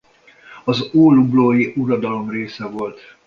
Az 0.63 0.89
ólublói 0.93 1.73
uradalom 1.75 2.29
része 2.29 2.65
volt. 2.67 2.99